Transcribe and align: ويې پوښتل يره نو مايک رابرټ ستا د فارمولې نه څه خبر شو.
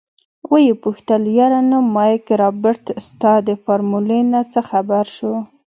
ويې 0.51 0.73
پوښتل 0.83 1.21
يره 1.37 1.61
نو 1.71 1.77
مايک 1.95 2.25
رابرټ 2.41 2.85
ستا 3.07 3.31
د 3.47 3.49
فارمولې 3.63 4.19
نه 4.31 4.41
څه 4.51 4.59
خبر 4.69 5.05
شو. 5.15 5.33